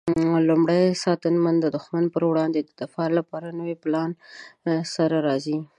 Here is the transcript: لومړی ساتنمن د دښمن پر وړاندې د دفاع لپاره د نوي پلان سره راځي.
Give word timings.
لومړی 0.49 0.83
ساتنمن 1.03 1.55
د 1.61 1.65
دښمن 1.75 2.05
پر 2.13 2.23
وړاندې 2.29 2.59
د 2.61 2.69
دفاع 2.81 3.09
لپاره 3.17 3.45
د 3.49 3.55
نوي 3.61 3.75
پلان 3.83 4.09
سره 4.95 5.17
راځي. 5.27 5.57